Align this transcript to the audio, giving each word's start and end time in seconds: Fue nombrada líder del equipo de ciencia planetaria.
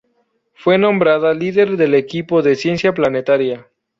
Fue 0.55 0.79
nombrada 0.79 1.31
líder 1.31 1.77
del 1.77 1.93
equipo 1.93 2.41
de 2.41 2.55
ciencia 2.55 2.91
planetaria. 2.91 3.67